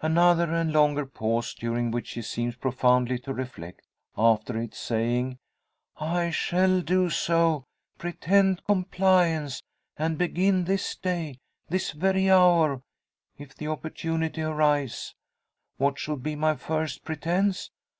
Another 0.00 0.52
and 0.52 0.72
longer 0.72 1.06
pause, 1.06 1.54
during 1.54 1.92
which 1.92 2.08
she 2.08 2.20
seems 2.22 2.56
profoundly 2.56 3.16
to 3.20 3.32
reflect. 3.32 3.82
After 4.16 4.60
it 4.60 4.74
saying: 4.74 5.38
"I 6.00 6.30
shall 6.30 6.80
do 6.80 7.08
so 7.10 7.64
pretend 7.96 8.64
compliance. 8.64 9.62
And 9.96 10.18
begin 10.18 10.64
this 10.64 10.96
day 10.96 11.38
this 11.68 11.92
very 11.92 12.28
hour, 12.28 12.82
if 13.36 13.54
the 13.54 13.68
opportunity 13.68 14.42
arise. 14.42 15.14
What 15.76 15.96
should 16.00 16.24
be 16.24 16.34
my 16.34 16.56
first 16.56 17.04
pretence? 17.04 17.70